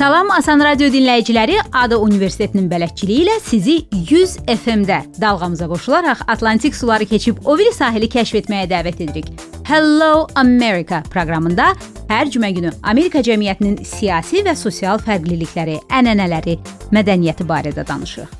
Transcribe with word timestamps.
Salam 0.00 0.30
Asan 0.32 0.62
Radio 0.64 0.86
dinləyiciləri, 0.88 1.58
Ada 1.76 1.98
Universitetinin 2.00 2.70
bələdçiliyi 2.70 3.26
ilə 3.26 3.34
sizi 3.44 3.74
100 3.92 4.38
FM-də 4.48 4.96
dalğamıza 5.20 5.68
qoşularaq 5.68 6.22
Atlantik 6.32 6.74
suları 6.74 7.04
keçib 7.04 7.44
o 7.44 7.58
biri 7.60 7.74
sahili 7.76 8.08
kəşf 8.08 8.38
etməyə 8.40 8.70
dəvət 8.70 9.02
edirik. 9.04 9.28
Hello 9.68 10.24
America 10.40 11.02
proqramında 11.12 11.74
hər 12.08 12.32
cümə 12.32 12.48
günü 12.56 12.72
Amerika 12.80 13.20
cəmiyyətinin 13.20 13.84
siyasi 13.84 14.40
və 14.48 14.56
sosial 14.56 15.04
fərqlilikləri, 15.04 15.76
ənənələri, 15.92 16.56
mədəniyyəti 16.96 17.44
barədə 17.52 17.84
danışırıq. 17.84 18.38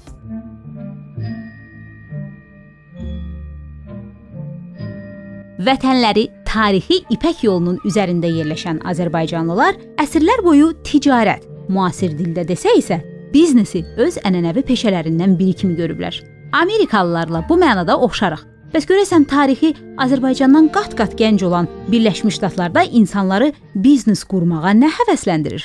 Vətənləri 5.61 6.31
tarixi 6.49 7.03
İpək 7.13 7.45
yolunun 7.45 7.77
üzərində 7.85 8.33
yerləşən 8.33 8.81
Azərbaycanlılar 8.89 9.77
əsrlər 10.01 10.41
boyu 10.41 10.71
ticarət, 10.89 11.50
müasir 11.71 12.13
dildə 12.19 12.45
desə 12.49 12.75
isə, 12.79 13.01
biznesi 13.33 13.85
öz 13.97 14.19
ənənəvi 14.27 14.67
peşələrindən 14.69 15.39
biri 15.39 15.55
kimi 15.63 15.77
görüblər. 15.79 16.21
Amerikalılarla 16.53 17.45
bu 17.49 17.59
mənada 17.61 17.97
oxşarıq. 18.07 18.47
Bəs 18.71 18.87
görəsən 18.87 19.25
tarixi 19.31 19.73
Azərbaycandan 19.99 20.69
qat-qat 20.75 21.17
gənc 21.19 21.43
olan 21.47 21.67
Birləşmiş 21.91 22.37
Ştatlarda 22.39 22.85
insanları 22.87 23.53
biznes 23.75 24.23
qurmağa 24.31 24.75
nə 24.79 24.91
həvəsləndirir? 24.99 25.65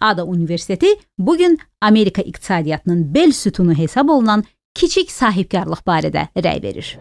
Ada 0.00 0.24
Universiteti 0.24 0.94
bu 1.18 1.36
gün 1.36 1.58
Amerika 1.80 2.22
iqtisadiyyatının 2.22 3.14
bel 3.14 3.32
sütunu 3.32 3.74
hesab 3.74 4.08
olunan 4.08 4.44
kiçik 4.74 5.12
sahibkarlıq 5.12 5.84
barədə 5.88 6.28
rəy 6.36 6.62
verir. 6.62 6.96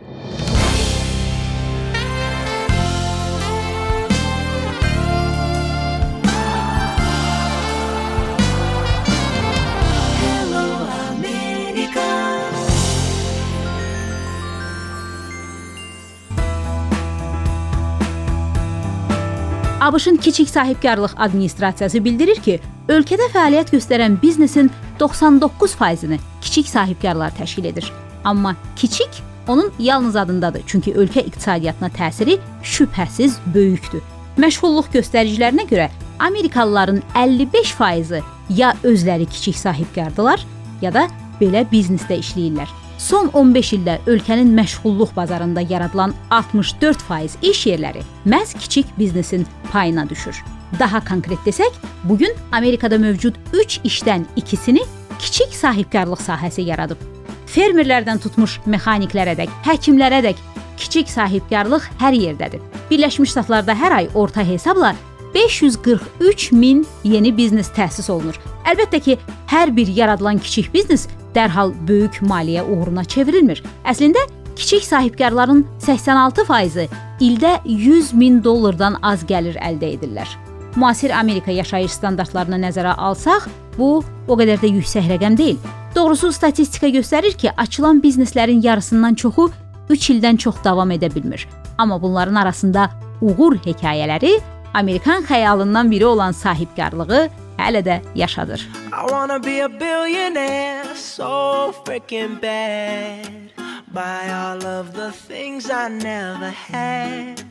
ABŞ-ın 19.86 20.16
kiçik 20.16 20.50
sahibkarlıq 20.50 21.12
administrasiyası 21.18 22.00
bildirir 22.06 22.40
ki, 22.42 22.56
ölkədə 22.90 23.28
fəaliyyət 23.34 23.70
göstərən 23.76 24.16
biznesin 24.22 24.72
99%-ni 25.00 26.18
kiçik 26.42 26.70
sahibkarlar 26.70 27.36
təşkil 27.38 27.68
edir. 27.70 27.92
Amma 28.24 28.56
kiçik 28.76 29.22
onun 29.48 29.70
yalnız 29.80 30.16
adındadır, 30.16 30.64
çünki 30.66 30.94
ölkə 30.94 31.22
iqtisadiyyatına 31.30 31.90
təsiri 32.00 32.40
şübhəsiz 32.64 33.38
böyükdür. 33.54 34.02
Məşğulluq 34.42 34.90
göstəricilərinə 34.96 35.68
görə 35.70 35.90
Amerikalıların 36.20 37.04
55%-i 37.14 38.24
ya 38.50 38.74
özləri 38.84 39.30
kiçik 39.30 39.58
sahibkardılar, 39.58 40.42
ya 40.82 40.94
da 40.94 41.06
belə 41.42 41.62
biznesdə 41.70 42.18
işləyirlər. 42.26 42.74
Son 43.06 43.28
15 43.38 43.68
ildə 43.76 44.00
ölkənin 44.10 44.50
məşğulluq 44.58 45.12
bazarında 45.16 45.62
yaradılan 45.70 46.14
64% 46.34 47.36
iş 47.46 47.60
yerləri 47.70 48.02
məhz 48.26 48.56
kiçik 48.58 48.86
biznesin 49.00 49.46
payına 49.72 50.10
düşür. 50.10 50.44
Daha 50.80 51.04
konkret 51.06 51.40
desək, 51.46 51.74
bu 52.04 52.18
gün 52.18 52.34
Amerikada 52.52 52.98
mövcud 52.98 53.36
3 53.54 53.78
işdən 53.86 54.26
ikisini 54.36 54.82
kiçik 55.20 55.54
sahibkarlıq 55.54 56.24
sahəsi 56.26 56.66
yaradıb. 56.66 56.98
Fermerlərdən 57.46 58.24
tutmuş 58.24 58.58
mexaniklərədək, 58.66 59.54
həkimlərədək 59.68 60.42
kiçik 60.78 61.10
sahibkarlıq 61.10 61.86
hər 62.02 62.18
yerdədir. 62.18 62.64
Birləşmiş 62.90 63.36
Ştatlarda 63.36 63.76
hər 63.78 64.00
ay 64.00 64.10
orta 64.16 64.42
hesabla 64.42 64.96
543 65.36 66.52
min 66.52 66.82
yeni 67.04 67.36
biznes 67.38 67.70
təsis 67.70 68.10
olunur. 68.10 68.42
Əlbəttə 68.66 69.00
ki, 69.00 69.18
hər 69.54 69.76
bir 69.78 69.94
yaradılan 69.94 70.42
kiçik 70.42 70.74
biznes 70.74 71.06
dərhal 71.36 71.74
böyük 71.88 72.22
maliyyə 72.22 72.64
uğruna 72.64 73.04
çevrilmir. 73.04 73.62
Əslində 73.86 74.24
kiçik 74.56 74.84
sahibkarların 74.88 75.66
86%-i 75.84 76.88
ildə 77.26 77.60
100 77.66 78.14
min 78.14 78.42
dollardan 78.44 78.98
az 79.04 79.26
gəlir 79.28 79.60
əldə 79.60 79.92
edirlər. 79.98 80.30
Müasir 80.76 81.12
Amerika 81.16 81.52
yaşayış 81.52 81.92
standartlarını 81.92 82.60
nəzərə 82.66 82.96
alsaq, 83.00 83.48
bu 83.78 84.04
o 84.28 84.38
qədər 84.40 84.60
də 84.64 84.72
yüksək 84.76 85.08
rəqəm 85.14 85.38
deyil. 85.40 85.60
Doğrusu 85.96 86.32
statistika 86.36 86.90
göstərir 86.92 87.38
ki, 87.40 87.52
açılan 87.58 88.02
bizneslərin 88.04 88.64
yarısından 88.64 89.16
çoxu 89.16 89.50
3 89.90 90.10
ildən 90.16 90.38
çox 90.38 90.64
davam 90.64 90.92
edə 90.92 91.14
bilmir. 91.16 91.48
Amma 91.78 92.02
bunların 92.02 92.36
arasında 92.36 92.90
uğur 93.22 93.56
hekayələri 93.64 94.40
Amerikan 94.74 95.24
xəyalından 95.24 95.92
biri 95.92 96.06
olan 96.06 96.32
sahibkarlığı 96.32 97.30
hələ 97.58 97.82
də 97.86 98.02
yaşadır. 98.16 98.62
I 98.94 99.06
wanna 99.10 99.40
be 99.40 99.60
a 99.60 99.70
billionaire 99.70 100.96
so 100.96 101.74
freaking 101.86 102.40
bad 102.42 103.52
Buy 103.94 104.30
all 104.30 104.66
of 104.66 104.94
the 104.94 105.12
things 105.12 105.70
I 105.70 105.88
never 105.88 106.50
had 106.50 107.44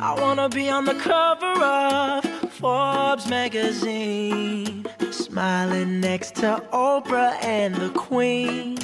I 0.00 0.20
wanna 0.20 0.48
be 0.48 0.70
on 0.70 0.84
the 0.84 0.94
cover 0.94 1.54
of 1.64 2.24
Forbes 2.52 3.28
magazine 3.28 4.86
Smiling 5.10 6.00
next 6.00 6.34
to 6.36 6.62
Oprah 6.72 7.36
and 7.42 7.74
the 7.76 7.90
Queen 7.90 8.78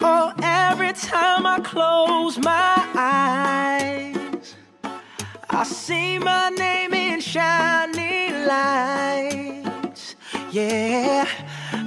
Oh, 0.00 0.32
every 0.42 0.92
time 0.92 1.46
I 1.46 1.58
close 1.60 2.38
my 2.38 2.88
eyes 2.94 4.11
I 5.62 5.64
see 5.64 6.18
my 6.18 6.48
name 6.58 6.92
in 6.92 7.20
shining 7.20 8.46
lights. 8.46 10.16
Yeah, 10.50 11.24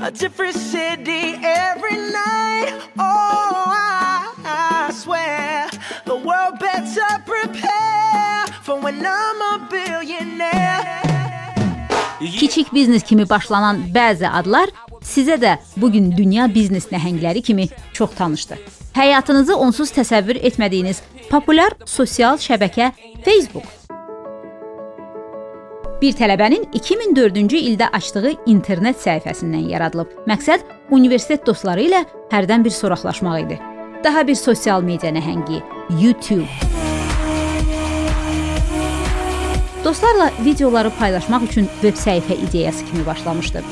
a 0.01 0.11
different 0.11 0.55
city 0.55 1.35
every 1.43 1.97
night. 1.97 2.71
Oh, 2.97 3.73
I, 3.75 4.31
I 4.45 4.91
swear 4.93 5.67
the 6.05 6.15
world 6.15 6.57
better 6.57 7.09
prepare 7.25 8.47
for 8.63 8.79
when 8.79 9.05
I'm 9.05 9.41
a 9.41 9.67
billionaire. 9.71 11.01
Kiçik 12.39 12.73
biznes 12.73 13.03
kimi 13.03 13.29
başlanan 13.29 13.83
bəzi 13.93 14.29
adlar 14.29 14.69
sizə 15.03 15.35
də 15.41 15.57
bu 15.77 15.91
gün 15.91 16.11
dünya 16.17 16.47
biznes 16.55 16.87
nəhəngləri 16.91 17.41
kimi 17.41 17.67
çox 17.93 18.15
tanışdır. 18.15 18.57
Həyatınızı 18.95 19.55
onsuz 19.55 19.91
təsəvvür 19.91 20.39
etmədiyiniz 20.39 21.01
populyar 21.29 21.73
sosial 21.85 22.37
şəbəkə 22.41 22.91
Facebook. 23.25 23.65
Bir 26.01 26.13
tələbənin 26.17 26.67
2004-cü 26.75 27.61
ildə 27.71 27.87
açdığı 27.95 28.33
internet 28.51 28.99
səhifəsindən 29.01 29.69
yaradılıb. 29.71 30.11
Məqsəd 30.29 30.65
universitet 30.93 31.45
dostları 31.47 31.87
ilə 31.87 32.03
hərdən 32.33 32.65
bir 32.65 32.75
soraqlaşmaq 32.75 33.39
idi. 33.45 33.59
Daha 34.03 34.25
bir 34.27 34.35
sosial 34.35 34.83
media 34.85 35.13
nəhəngi 35.15 35.61
YouTube. 36.01 36.49
Dostlarla 39.85 40.31
videoları 40.45 40.91
paylaşmaq 40.99 41.47
üçün 41.49 41.69
veb 41.83 41.97
səhifə 41.97 42.37
ideyası 42.49 42.85
kimi 42.85 43.05
başlamışdı. 43.05 43.63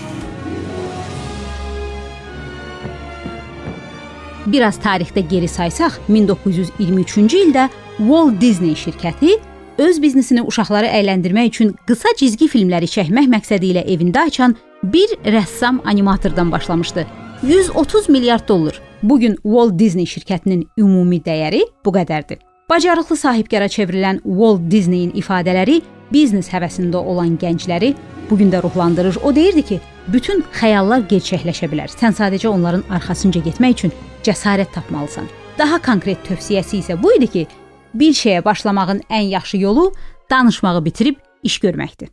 Biraz 4.54 4.78
tarixdə 4.82 5.24
geri 5.30 5.48
saysaq, 5.50 5.98
1923-cü 6.10 7.42
ildə 7.48 7.66
Walt 7.98 8.40
Disney 8.42 8.78
şirkəti 8.78 9.40
öz 9.82 10.00
biznesini 10.02 10.44
uşaqları 10.46 10.92
əyləndirmək 11.00 11.50
üçün 11.50 11.74
qısa 11.90 12.14
cizgi 12.20 12.48
filmləri 12.52 12.90
çəkmək 12.90 13.30
məqsədi 13.34 13.74
ilə 13.74 13.84
evində 13.90 14.28
açan 14.30 14.56
bir 14.84 15.18
rəssam 15.26 15.82
animatordan 15.90 16.52
başlamışdı. 16.52 17.06
130 17.44 18.10
milyard 18.10 18.48
dollar. 18.48 18.82
Bu 19.04 19.20
gün 19.20 19.36
Walt 19.44 19.80
Disney 19.80 20.06
şirkətinin 20.06 20.68
ümumi 20.78 21.20
dəyəri 21.26 21.64
bu 21.86 21.92
qədərdir. 21.92 22.40
Bacarıqlı 22.70 23.18
sahibkara 23.18 23.66
çevrilən 23.66 24.22
Walt 24.24 24.62
Disney-in 24.72 25.12
ifadələri 25.20 25.82
biznes 26.12 26.50
həvəsində 26.52 26.98
olan 26.98 27.38
gəncləri 27.38 27.94
bu 28.30 28.38
gün 28.38 28.52
də 28.52 28.64
ruhlandırır. 28.64 29.18
O 29.24 29.36
deyirdi 29.36 29.62
ki, 29.62 29.80
bütün 30.08 30.44
xəyallar 30.60 31.06
gerçəkləşə 31.10 31.70
bilər. 31.72 31.92
Sən 31.92 32.16
sadəcə 32.18 32.48
onların 32.48 32.84
arxasınca 32.90 33.42
getmək 33.46 33.78
üçün 33.78 33.94
cəsarət 34.24 34.74
tapmalısan. 34.74 35.30
Daha 35.58 35.80
konkret 35.82 36.24
tövsiyəsi 36.28 36.82
isə 36.82 36.98
bu 37.04 37.14
idi 37.18 37.28
ki, 37.28 37.48
bir 37.94 38.14
şeyə 38.18 38.44
başlamağın 38.46 39.04
ən 39.10 39.30
yaxşı 39.36 39.58
yolu 39.58 39.92
danışmağı 40.30 40.86
bitirib 40.86 41.16
iş 41.44 41.60
görməkdir. 41.60 42.10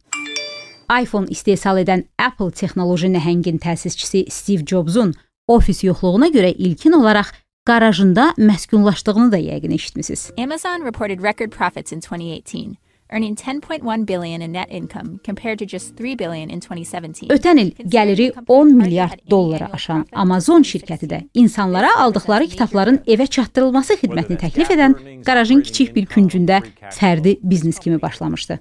iPhone 1.03 1.31
istehsal 1.31 1.79
edən 1.79 2.05
Apple 2.19 2.51
texnoloji 2.51 3.09
nəhəngin 3.15 3.61
təsisçisi 3.63 4.25
Steve 4.31 4.67
Jobs-un 4.67 5.15
ofis 5.49 5.85
yoxluğuna 5.85 6.29
görə 6.35 6.51
ilkin 6.55 6.93
olaraq 6.93 7.31
qarajında 7.67 8.35
məskunlaşdığını 8.39 9.33
da 9.33 9.39
yəqin 9.39 9.75
eşitmisiniz. 9.75 10.31
Amazon 10.39 10.85
reported 10.85 11.23
record 11.23 11.51
profits 11.51 11.93
in 11.93 12.01
2018 12.01 12.90
earning 13.11 13.37
10.1 13.37 14.07
billion 14.07 14.41
in 14.41 14.53
net 14.53 14.71
income 14.71 15.21
compared 15.27 15.59
to 15.59 15.67
just 15.67 16.01
3 16.01 16.19
billion 16.19 16.49
in 16.49 16.61
2017. 16.61 17.29
Ötən 17.29 17.61
il 17.61 17.73
gəliri 17.85 18.33
10 18.47 18.77
milyard 18.77 19.21
dollara 19.31 19.69
aşan 19.73 20.07
Amazon 20.13 20.63
şirkəti 20.63 21.11
də 21.11 21.21
insanlara 21.35 21.91
aldıqları 21.99 22.47
kitabların 22.47 23.03
evə 23.07 23.27
çatdırılması 23.27 23.99
xidmətini 24.03 24.41
təklif 24.41 24.71
edən 24.77 24.97
qarajın 25.27 25.61
kiçik 25.67 25.95
bir 25.97 26.07
küncündə 26.07 26.63
fərdi 26.91 27.39
biznes 27.43 27.79
kimi 27.79 28.03
başlamışdı. 28.03 28.59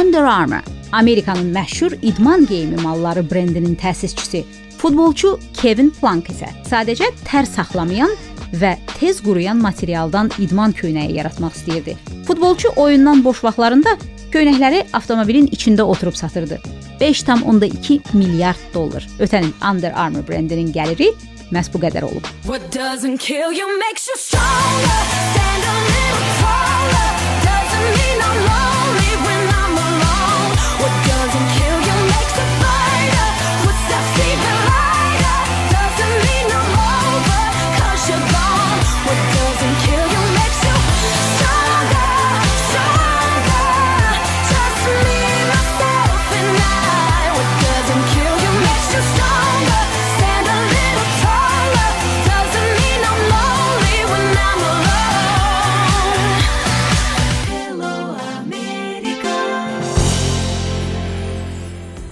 Under 0.00 0.22
Armour, 0.22 0.64
Amerikanın 0.92 1.54
məşhur 1.54 1.98
idman 2.02 2.46
geyimi 2.46 2.76
malları 2.82 3.30
brendinin 3.30 3.74
təsisçisi, 3.74 4.44
futbolçu 4.78 5.38
Kevin 5.54 5.90
Plank 5.90 6.30
isə 6.30 6.46
sadəcə 6.70 7.10
tər 7.26 7.48
saxlamayan 7.48 8.12
və 8.52 8.76
tez 8.98 9.20
quruyan 9.24 9.60
materialdan 9.62 10.30
idman 10.42 10.74
köynəyi 10.76 11.16
yaratmaq 11.18 11.56
istəyirdi. 11.58 11.96
Futbolçu 12.26 12.72
oyundan 12.76 13.24
boş 13.24 13.44
vaxtlarında 13.44 13.96
köynəkləri 14.34 14.84
avtomobilin 14.94 15.48
içində 15.54 15.82
oturub 15.82 16.14
satırdı. 16.14 16.60
5,2 17.00 18.00
milyard 18.14 18.60
dollar. 18.74 19.06
Ötən 19.18 19.48
il 19.48 19.54
Under 19.70 19.92
Armour 19.96 20.26
brendinin 20.28 20.72
gəliri 20.72 21.12
məhz 21.54 21.72
bu 21.72 21.80
qədər 21.82 22.06
olub. 22.06 22.26
What 22.44 22.70
doesn't 22.74 23.18
kill 23.18 23.52
you 23.52 23.66
makes 23.78 24.08
you 24.08 24.16
stronger. 24.18 25.00
Stand 25.32 25.64
a 25.64 25.76
little 25.88 26.30
taller. 26.42 27.19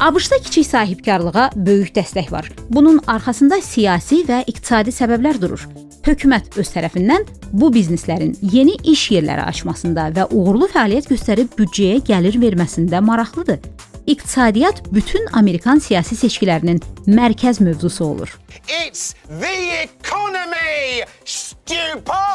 ABŞ-da 0.08 0.38
kiçik 0.38 0.66
sahibkarlığa 0.66 1.50
böyük 1.56 1.90
dəstək 1.96 2.30
var. 2.32 2.46
Bunun 2.70 3.00
arxasında 3.06 3.58
siyasi 3.60 4.22
və 4.24 4.38
iqtisadi 4.48 4.94
səbəblər 4.94 5.36
durur. 5.42 5.66
Hökumət 6.06 6.56
öz 6.62 6.70
tərəfindən 6.72 7.26
bu 7.52 7.68
bizneslərin 7.74 8.32
yeni 8.54 8.78
iş 8.88 9.02
yerləri 9.12 9.44
açmasında 9.50 10.06
və 10.16 10.24
uğurlu 10.32 10.70
fəaliyyət 10.72 11.10
göstərib 11.12 11.52
büdcəyə 11.58 12.00
gəlir 12.08 12.40
verməsində 12.40 13.02
maraqlıdır. 13.04 13.60
İqtisadiyyat 14.06 14.80
bütün 14.94 15.28
Amerikan 15.42 15.84
siyasi 15.84 16.16
seçkilərinin 16.16 16.80
mərkəz 17.06 17.60
mövzusu 17.60 18.04
olur. 18.04 18.32
It's 18.64 19.12
the 19.28 19.84
economy, 19.84 21.04
stupid! 21.24 22.27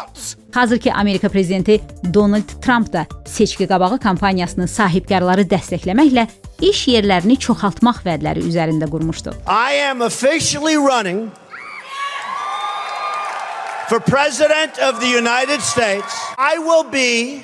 Hazırki 0.53 0.94
Amerika 0.94 1.29
prezidenti 1.29 1.81
Donald 2.13 2.61
Trump 2.61 2.94
da 2.94 3.05
seçki 3.25 3.67
qabağı 3.67 4.00
kampaniyasını 4.00 4.67
sahibkarları 4.67 5.47
dəstəkləməklə 5.50 6.27
iş 6.61 6.88
yerlərini 6.88 7.39
çoxaltmaq 7.41 8.03
vədləri 8.05 8.44
üzərində 8.45 8.85
qurmuşdu. 8.89 9.33
I 9.47 9.81
am 9.89 10.01
officially 10.01 10.75
running 10.75 11.31
for 13.89 14.00
President 14.00 14.77
of 14.77 15.01
the 15.01 15.09
United 15.17 15.61
States. 15.61 16.13
I 16.38 16.59
will 16.59 16.85
be 16.91 17.41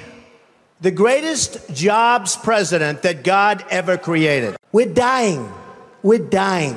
the 0.81 0.91
greatest 0.91 1.57
jobs 1.73 2.38
president 2.38 3.01
that 3.01 3.23
God 3.23 3.65
ever 3.71 3.97
created. 3.97 4.55
We're 4.71 4.94
dying. 4.94 5.50
We're 6.03 6.29
dying. 6.29 6.75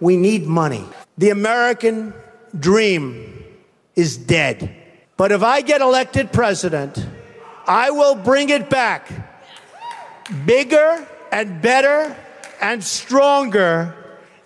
We 0.00 0.16
need 0.16 0.46
money. 0.46 0.84
The 1.18 1.30
American 1.30 2.12
dream 2.60 3.32
is 3.96 4.16
dead. 4.16 4.83
But 5.16 5.30
if 5.30 5.42
I 5.42 5.60
get 5.60 5.80
elected 5.80 6.32
president, 6.32 6.98
I 7.66 7.90
will 7.90 8.16
bring 8.16 8.50
it 8.50 8.68
back 8.70 9.08
bigger 10.46 11.06
and 11.30 11.62
better 11.62 12.16
and 12.60 12.82
stronger 12.82 13.94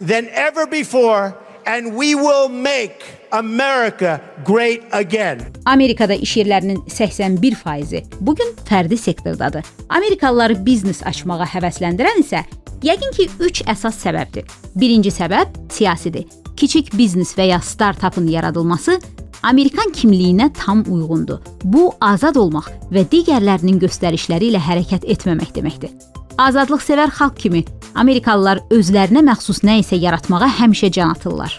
than 0.01 0.29
ever 0.29 0.67
before, 0.67 1.35
and 1.67 1.97
we 1.97 2.15
will 2.15 2.49
make 2.49 3.03
America 3.33 4.21
great 4.45 4.83
again. 4.93 5.41
Amerikada 5.65 6.15
iş 6.15 6.37
yerlərinin 6.37 6.77
81%-i 6.77 8.05
bu 8.21 8.35
gün 8.35 8.57
fərdi 8.69 8.97
sektordadır. 8.97 9.65
Amerikalıları 9.89 10.67
biznes 10.67 11.03
açmağa 11.07 11.45
həvəsləndirən 11.45 12.21
isə 12.21 12.45
yəqin 12.83 13.13
ki 13.17 13.29
3 13.41 13.63
əsas 13.73 14.05
səbəbdir. 14.05 14.45
Birinci 14.75 15.11
səbəb 15.11 15.49
siyasidir. 15.73 16.25
Kiçik 16.57 16.93
biznes 16.99 17.33
və 17.39 17.49
ya 17.53 17.61
startapın 17.61 18.27
yaradılması 18.27 18.99
Amerikan 19.43 19.93
kimliyinə 19.93 20.53
tam 20.53 20.83
uyğundur. 20.91 21.39
Bu 21.65 21.93
azad 22.01 22.37
olmaq 22.37 22.67
və 22.91 23.05
digərlərinin 23.13 23.79
göstərişləri 23.79 24.51
ilə 24.51 24.63
hərəkət 24.63 25.07
etməmək 25.15 25.55
deməkdir. 25.55 25.93
Azadlıqsevər 26.39 27.13
xalq 27.15 27.39
kimi 27.39 27.65
Amerikalılar 27.95 28.61
özlərinə 28.75 29.23
məxsus 29.27 29.63
nə 29.67 29.79
isə 29.83 29.99
yaratmağa 29.99 30.51
həmişə 30.59 30.91
can 30.95 31.15
atırlar. 31.15 31.55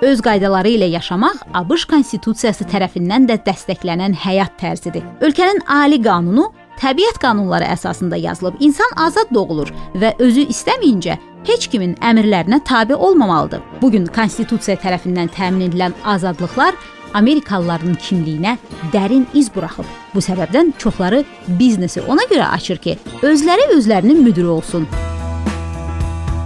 Öz 0.00 0.20
qaydaları 0.24 0.70
ilə 0.78 0.86
yaşamaq 0.94 1.42
ABŞ 1.60 1.84
konstitusiyası 1.90 2.64
tərəfindən 2.70 3.26
də 3.28 3.36
dəstəklənən 3.44 4.14
həyat 4.16 4.54
tərzidir. 4.62 5.04
Ölkənin 5.20 5.60
ali 5.68 5.98
qanunu 6.02 6.46
təbiət 6.80 7.18
qanunları 7.20 7.68
əsasında 7.74 8.16
yazılıb. 8.16 8.56
İnsan 8.64 8.94
azad 8.96 9.28
doğulur 9.34 9.68
və 10.00 10.14
özü 10.24 10.46
istəməyincə 10.54 11.18
heç 11.48 11.68
kimin 11.72 11.94
əmrlərinə 12.04 12.60
tabe 12.64 12.94
olmamalıdır. 12.94 13.60
Bu 13.82 13.90
gün 13.90 14.06
konstitusiya 14.06 14.76
tərəfindən 14.80 15.30
təmin 15.36 15.68
edilən 15.70 15.96
azadlıqlar 16.04 16.76
Amerikalıların 17.14 17.94
kimliyinə 17.94 18.56
dərin 18.92 19.26
iz 19.34 19.50
buraxıb. 19.54 19.86
Bu 20.14 20.22
səbəbdən 20.22 20.72
çoxları 20.78 21.24
biznesi 21.48 22.02
ona 22.02 22.26
görə 22.30 22.52
açır 22.54 22.78
ki, 22.78 22.98
özləri 23.22 23.70
özlərinin 23.76 24.22
müdiri 24.22 24.46
olsun. 24.46 24.86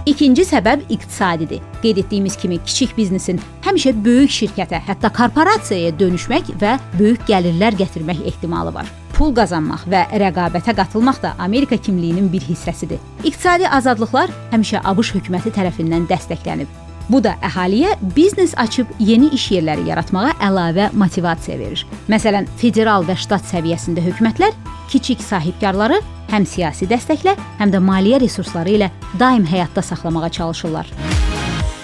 İkinci 0.05 0.41
səbəb 0.45 0.83
iqtisadidir. 0.89 1.61
Qeyd 1.81 1.97
etdiyimiz 1.97 2.37
kimi 2.37 2.59
kiçik 2.63 2.97
biznesin 2.97 3.41
həmişə 3.65 3.95
böyük 4.05 4.29
şirkətə, 4.29 4.81
hətta 4.85 5.09
korporasiyaya 5.13 5.95
dönüşmək 5.99 6.53
və 6.61 6.77
böyük 6.99 7.25
gəlirlər 7.29 7.77
gətirmək 7.81 8.21
ehtimalı 8.29 8.73
var. 8.73 9.04
Pul 9.15 9.31
qazanmaq 9.31 9.85
və 9.87 10.01
rəqabətə 10.19 10.73
qatılmaq 10.75 11.21
da 11.23 11.35
Amerika 11.39 11.77
kimliyinin 11.79 12.27
bir 12.31 12.43
hissəsidir. 12.43 12.99
İqtisadi 13.23 13.69
azadlıqlar 13.77 14.33
həmişə 14.51 14.81
ABŞ 14.91 15.13
hökuməti 15.15 15.53
tərəfindən 15.55 16.09
dəstəklənib. 16.09 16.67
Bu 17.07 17.21
da 17.23 17.35
əhaliyə 17.45 17.93
biznes 18.15 18.55
açıb 18.59 18.91
yeni 18.99 19.29
iş 19.37 19.45
yerləri 19.53 19.85
yaratmağa 19.87 20.33
əlavə 20.43 20.89
motivasiya 20.97 21.55
verir. 21.61 21.85
Məsələn, 22.11 22.49
federal 22.59 23.05
və 23.07 23.15
ştat 23.15 23.45
səviyyəsində 23.53 24.03
hökumətlər 24.03 24.57
kiçik 24.91 25.23
sahibkarları 25.23 26.01
həm 26.33 26.49
siyasi 26.49 26.89
dəstəklə, 26.89 27.37
həm 27.61 27.71
də 27.71 27.79
maliyyə 27.79 28.19
resursları 28.25 28.75
ilə 28.75 28.91
daim 29.21 29.45
həyatda 29.47 29.85
saxlamağa 29.85 30.29
çalışırlar. 30.29 30.91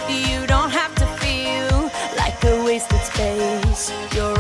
You 0.10 0.44
don't 0.50 0.74
have 0.74 0.96
to 1.00 1.06
feel 1.22 1.88
like 2.20 2.44
a 2.44 2.58
wasted 2.66 3.00
space. 3.08 3.94
You're 4.16 4.31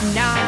Good. 0.00 0.43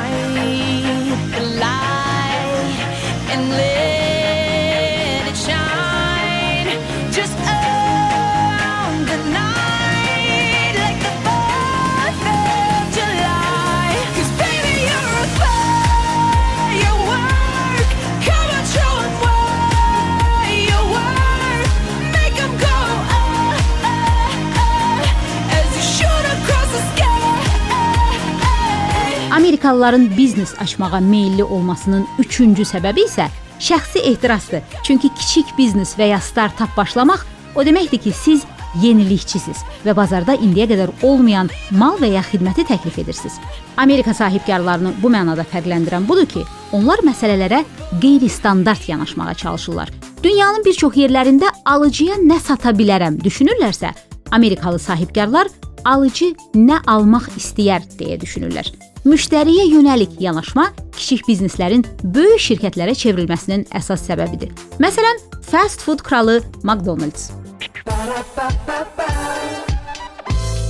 Amerikalıların 29.47 30.11
biznes 30.17 30.61
açmağa 30.61 31.01
meylli 31.01 31.45
olmasının 31.45 32.07
üçüncü 32.19 32.65
səbəbi 32.67 33.05
isə 33.07 33.29
şəxsi 33.63 33.99
ehtirasdır. 33.99 34.63
Çünki 34.83 35.09
kiçik 35.15 35.53
biznes 35.59 35.93
və 35.95 36.09
ya 36.09 36.19
startap 36.21 36.73
başlamaq 36.77 37.23
o 37.55 37.63
deməkdir 37.63 38.01
ki, 38.03 38.11
siz 38.11 38.43
yenilikçisiz 38.83 39.61
və 39.85 39.95
bazarda 39.95 40.35
indiyə 40.35 40.67
qədər 40.73 40.91
olmayan 41.07 41.51
mal 41.71 41.95
və 42.01 42.11
ya 42.17 42.25
xidməti 42.27 42.65
təklif 42.67 42.99
edirsiniz. 42.99 43.37
Amerika 43.77 44.15
sahibkarlarını 44.15 44.97
bu 45.03 45.13
mənada 45.15 45.47
fərqləndirən 45.53 46.09
budur 46.09 46.27
ki, 46.27 46.43
onlar 46.73 47.05
məsələlərə 47.07 47.63
qeyri-standart 48.03 48.89
yanaşmağa 48.89 49.35
çalışırlar. 49.35 49.93
Dünyanın 50.23 50.67
bir 50.67 50.75
çox 50.75 50.99
yerlərində 50.99 51.53
alıcıya 51.65 52.19
nə 52.19 52.41
sata 52.43 52.75
bilərəm 52.75 53.23
düşünürlərsə, 53.23 53.95
Amerikalı 54.33 54.83
sahibkarlar 54.83 55.55
alıcı 55.85 56.33
nə 56.59 56.83
almaq 56.91 57.31
istəyər 57.39 57.87
deyə 57.95 58.19
düşünürlər. 58.27 58.75
Müştəriyə 59.07 59.69
yönəlik 59.71 60.17
yanaşma 60.19 60.65
kiçik 60.97 61.29
bizneslərin 61.29 61.85
böyük 62.17 62.43
şirkətlərə 62.43 62.97
çevrilməsinin 62.99 63.63
əsas 63.79 64.03
səbəbidir. 64.09 64.51
Məsələn, 64.83 65.23
fast 65.47 65.85
food 65.87 66.03
kralı 66.03 66.41
McDonald's. 66.65 67.31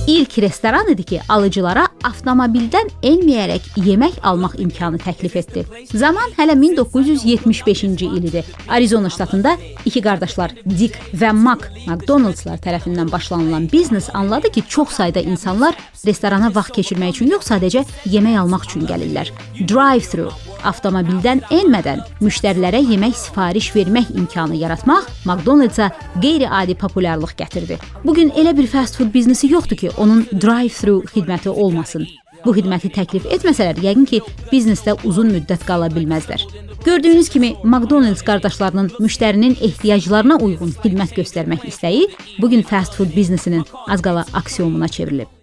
İlk 0.07 0.37
restoran 0.39 0.87
idi 0.87 1.03
ki, 1.03 1.17
alıcılara 1.29 1.83
avtomobildən 2.07 2.93
enməyərək 3.03 3.65
yemək 3.83 4.21
almaq 4.23 4.55
imkanı 4.63 5.01
təklif 5.03 5.35
etdi. 5.35 5.65
Zaman 5.91 6.31
hələ 6.37 6.55
1975-ci 6.61 8.05
il 8.05 8.29
idi. 8.29 8.43
Arizona 8.69 9.09
ştatında 9.09 9.57
iki 9.85 10.01
qardaşlar 10.01 10.55
Dick 10.63 10.95
və 11.11 11.33
Mac 11.35 11.67
McDonald'slar 11.87 12.63
tərəfindən 12.63 13.11
başlanılan 13.11 13.67
biznes 13.73 14.09
anladı 14.13 14.51
ki, 14.51 14.63
çox 14.69 14.95
sayda 14.95 15.19
insanlar 15.19 15.75
restorana 16.05 16.55
vaxt 16.55 16.79
keçirmək 16.79 17.17
üçün 17.17 17.35
yox, 17.35 17.51
sadəcə 17.51 17.83
yemək 18.05 18.39
almaq 18.39 18.69
üçün 18.69 18.87
gəlirlər. 18.87 19.35
Drive-thru 19.59 20.31
avtomobildən 20.65 21.43
enmədən 21.53 22.01
müştərilərə 22.23 22.81
yemək 22.91 23.15
sifariş 23.17 23.69
vermək 23.75 24.11
imkanı 24.15 24.57
yaratmaq 24.61 25.07
McDonald's-a 25.25 25.89
qeyri-adi 26.21 26.75
populyarlıq 26.79 27.35
gətirdi. 27.39 27.77
Bu 28.03 28.15
gün 28.17 28.31
elə 28.35 28.55
bir 28.57 28.67
fast 28.71 28.97
food 28.97 29.13
biznesi 29.13 29.51
yoxdur 29.51 29.77
ki, 29.77 29.91
onun 29.97 30.25
drive-thru 30.31 31.01
xidməti 31.11 31.49
olmasın. 31.49 32.07
Bu 32.45 32.53
xidməti 32.55 32.91
təklif 32.93 33.25
etməsələr, 33.33 33.79
yəqin 33.83 34.05
ki, 34.09 34.21
biznesdə 34.51 34.95
uzun 35.09 35.31
müddət 35.33 35.65
qala 35.67 35.89
bilməzlər. 35.93 36.43
Gördüyünüz 36.85 37.29
kimi 37.33 37.55
McDonald's 37.63 38.23
qardaşlarının 38.27 38.91
müştərinin 38.99 39.57
ehtiyaclarına 39.69 40.37
uyğun 40.45 40.75
xidmət 40.83 41.17
göstərmək 41.17 41.65
istəyi 41.71 42.05
bu 42.37 42.51
gün 42.53 42.61
fast 42.61 42.95
food 42.95 43.15
biznesinin 43.15 43.65
az 43.87 44.05
qala 44.05 44.25
aksiomuna 44.33 44.87
çevrilib. 44.87 45.36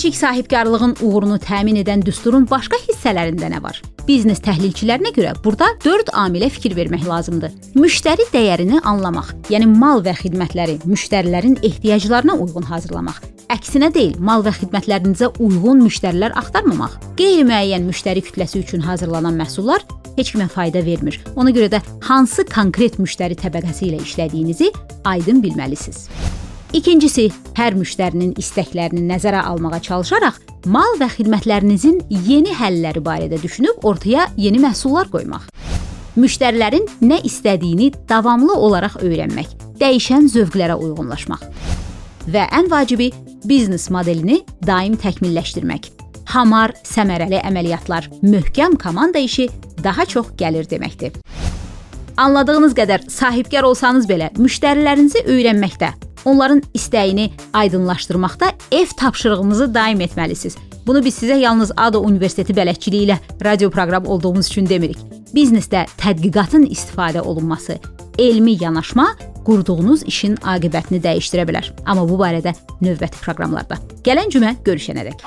Kiçik 0.00 0.16
sahibkarlığın 0.16 0.94
uğurunu 1.04 1.36
təmin 1.44 1.76
edən 1.76 2.00
düsturun 2.00 2.46
başqa 2.48 2.78
hissələrində 2.86 3.50
nə 3.52 3.58
var? 3.60 3.82
Biznes 4.06 4.40
təhlilçilərinə 4.40 5.12
görə 5.12 5.34
burada 5.44 5.66
4 5.84 6.14
amilə 6.22 6.48
fikir 6.48 6.72
vermək 6.78 7.04
lazımdır. 7.04 7.52
Müştəri 7.76 8.24
dəyərini 8.32 8.80
anlamaq, 8.80 9.34
yəni 9.52 9.68
mal 9.68 10.00
və 10.00 10.16
xidmətləri 10.22 10.78
müştərilərin 10.88 11.60
ehtiyaclarına 11.60 12.38
uyğun 12.46 12.70
hazırlamaq. 12.72 13.20
Əksinə 13.52 13.92
deyil, 13.92 14.16
mal 14.16 14.40
və 14.40 14.56
xidmətlərinizə 14.62 15.34
uyğun 15.36 15.84
müştərilər 15.84 16.32
axtarmamaq. 16.46 16.96
Qeyri-müəyyən 17.20 17.84
müştəri 17.92 18.24
kütləsi 18.24 18.64
üçün 18.64 18.80
hazırlanan 18.88 19.36
məhsullar 19.36 19.84
heç 20.16 20.32
kimə 20.32 20.48
fayda 20.48 20.80
vermir. 20.80 21.20
Ona 21.36 21.52
görə 21.52 21.74
də 21.76 21.84
hansı 22.08 22.48
konkret 22.48 22.96
müştəri 22.96 23.36
təbəqəsi 23.36 23.90
ilə 23.92 24.00
işlədiyinizi 24.08 24.72
aydın 25.04 25.44
bilməlisiniz. 25.44 26.06
İkincisi, 26.70 27.24
hər 27.58 27.74
müştərinin 27.74 28.36
istəklərini 28.38 29.02
nəzərə 29.08 29.40
almağa 29.42 29.80
çalışaraq 29.88 30.36
mal 30.70 30.92
və 31.00 31.08
xidmətlərinizin 31.16 31.96
yeni 32.28 32.52
həlləri 32.54 33.00
barədə 33.02 33.40
düşünüb 33.42 33.82
ortaya 33.82 34.28
yeni 34.38 34.60
məhsullar 34.62 35.08
qoymaq. 35.10 35.48
Müştərilərin 36.14 36.84
nə 37.02 37.18
istədiyini 37.26 37.88
davamlı 38.06 38.54
olaraq 38.54 39.00
öyrənmək, 39.02 39.50
dəyişən 39.80 40.28
zövqlərə 40.30 40.76
uyğunlaşmaq. 40.78 41.42
Və 42.30 42.44
ən 42.54 42.70
vacibi 42.70 43.08
biznes 43.50 43.88
modelini 43.90 44.44
daim 44.62 44.94
təkmilləşdirmək. 44.94 45.88
Hamar, 46.30 46.76
səmərəli 46.86 47.40
əməliyyatlar, 47.48 48.06
möhkəm 48.22 48.76
komanda 48.78 49.18
işi 49.18 49.48
daha 49.82 50.06
çox 50.06 50.30
gəlir 50.38 50.70
deməkdir. 50.70 51.18
Anladığınız 52.20 52.78
qədər 52.78 53.08
sahibkar 53.10 53.66
olsanız 53.66 54.06
belə 54.06 54.30
müştərilərinizi 54.38 55.24
öyrənməkdə 55.26 55.90
onların 56.24 56.62
istəyini 56.74 57.30
aydınlaşdırmaqda 57.52 58.52
ev 58.72 58.86
tapşırığınızı 58.96 59.74
daim 59.74 60.00
etməlisiniz. 60.00 60.56
Bunu 60.86 61.04
biz 61.04 61.22
sizə 61.22 61.38
yalnız 61.38 61.72
ADO 61.76 62.00
Universiteti 62.00 62.54
bələdçiliyi 62.56 63.08
ilə 63.08 63.16
radio 63.44 63.70
proqram 63.70 64.06
olduğumuz 64.06 64.48
üçün 64.50 64.68
demirik. 64.68 64.98
Biznesdə 65.34 65.86
tədqiqatın 66.00 66.66
istifadə 66.66 67.20
olunması, 67.20 67.78
elmi 68.18 68.56
yanaşma 68.60 69.06
qurduğunuz 69.44 70.02
işin 70.10 70.36
aqibətini 70.36 71.02
dəyişdirə 71.04 71.46
bilər. 71.48 71.70
Amma 71.86 72.08
bu 72.08 72.18
barədə 72.20 72.54
növbəti 72.82 73.22
proqramlarda. 73.24 73.78
Gələn 74.04 74.32
cümə 74.32 74.56
görüşənədək. 74.66 75.24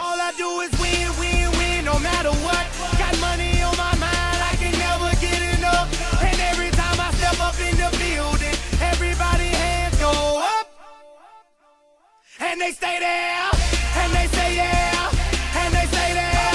And 12.53 12.61
they 12.61 12.71
stay 12.71 12.99
there, 12.99 13.49
and 13.97 14.13
they 14.13 14.27
stay 14.29 14.53
there, 14.61 15.09
and 15.57 15.73
they 15.73 15.85
stay 15.89 16.13
there. 16.13 16.53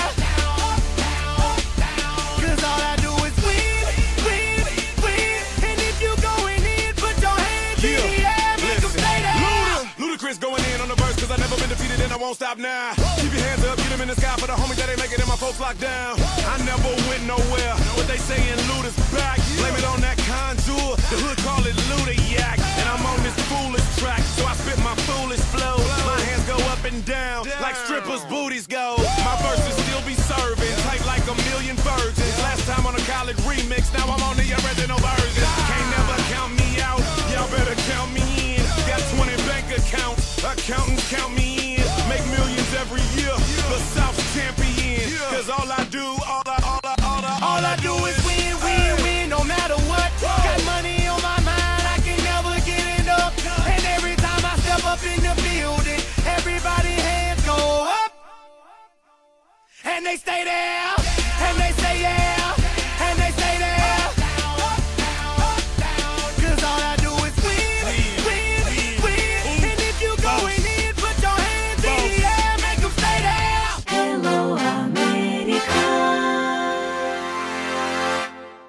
Cause 2.39 2.63
all 2.63 2.83
I 2.87 2.95
do 3.03 3.11
is 3.27 3.35
win, 3.43 3.83
win, 4.23 4.63
win. 5.03 5.43
And 5.67 5.79
if 5.83 5.99
you 5.99 6.15
going 6.23 6.63
in, 6.63 6.95
put 6.95 7.19
your 7.19 7.35
hands 7.35 7.83
yeah. 7.83 7.99
in 7.99 8.15
the 8.15 8.23
air, 8.31 8.55
make 8.63 8.79
them 8.79 8.95
stay 8.95 9.19
there. 9.27 9.43
Luda, 9.43 10.15
Ludacris 10.15 10.39
going 10.39 10.63
in 10.71 10.81
on 10.81 10.87
the 10.87 10.95
verse, 10.95 11.19
cause 11.19 11.33
I've 11.33 11.43
never 11.43 11.59
been 11.59 11.69
defeated 11.69 11.99
and 11.99 12.13
I 12.13 12.17
won't 12.17 12.37
stop 12.37 12.59
now. 12.59 12.95
Keep 13.19 13.35
your 13.35 13.43
hands 13.43 13.65
up, 13.67 13.77
get 13.79 13.91
them 13.91 14.01
in 14.01 14.07
the 14.07 14.15
sky 14.15 14.37
for 14.39 14.47
the 14.47 14.55
homies 14.55 14.79
that 14.79 14.89
ain't 14.89 15.03
making 15.03 15.19
it, 15.19 15.27
and 15.27 15.29
my 15.29 15.35
folks 15.35 15.59
locked 15.59 15.81
down. 15.81 16.15
I 16.47 16.63
never 16.63 16.95
went 17.11 17.27
nowhere, 17.27 17.75
what 17.99 18.07
they 18.07 18.23
saying, 18.23 18.55
Luda's 18.71 18.98
and 27.09 27.45
down 27.45 27.63
like 27.63 27.77
strippers' 27.77 28.25
booties 28.25 28.67
go. 28.67 28.97
My 29.25 29.37
verses 29.43 29.75
still 29.85 30.03
be 30.07 30.15
serving, 30.15 30.75
tight 30.85 31.05
like 31.07 31.23
a 31.25 31.35
million 31.51 31.77
virgins. 31.77 32.39
Last 32.39 32.67
time 32.67 32.87
on 32.87 32.95
a 32.95 33.05
college 33.05 33.37
remix, 33.49 33.93
now 33.93 34.05
I'm 34.05 34.23
on 34.23 34.37
the 34.37 34.49
original 34.53 34.99
version. 34.99 35.45
Can't 35.69 35.91
never 35.97 36.17
count 36.33 36.53
me 36.57 36.81
out, 36.81 37.01
y'all 37.33 37.51
better 37.51 37.75
count 37.91 38.13
me 38.13 38.57
in. 38.57 38.63
Got 38.87 39.01
20 39.17 39.37
bank 39.49 39.67
accounts, 39.77 40.39
accountants 40.45 41.11
count 41.11 41.35
me 41.35 41.48